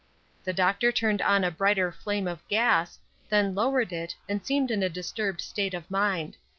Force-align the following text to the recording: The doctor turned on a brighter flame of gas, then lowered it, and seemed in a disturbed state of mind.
The 0.45 0.51
doctor 0.51 0.91
turned 0.91 1.21
on 1.21 1.43
a 1.43 1.51
brighter 1.51 1.91
flame 1.91 2.27
of 2.27 2.43
gas, 2.47 2.97
then 3.29 3.53
lowered 3.53 3.93
it, 3.93 4.15
and 4.27 4.43
seemed 4.43 4.71
in 4.71 4.81
a 4.81 4.89
disturbed 4.89 5.41
state 5.41 5.75
of 5.75 5.91
mind. 5.91 6.37